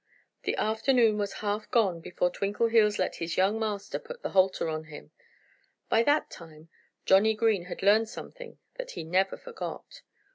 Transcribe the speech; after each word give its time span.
The 0.45 0.55
afternoon 0.55 1.19
was 1.19 1.31
half 1.45 1.69
gone 1.69 2.01
before 2.01 2.31
Twinkleheels 2.31 2.97
let 2.97 3.17
his 3.17 3.37
young 3.37 3.59
master 3.59 3.99
put 3.99 4.23
the 4.23 4.31
halter 4.31 4.67
on 4.67 4.85
him. 4.85 5.11
By 5.89 6.01
that 6.01 6.31
time 6.31 6.69
Johnnie 7.05 7.35
Green 7.35 7.65
had 7.65 7.83
learned 7.83 8.09
something 8.09 8.57
that 8.77 8.89
he 8.97 9.03
never 9.03 9.37
forgot. 9.37 10.01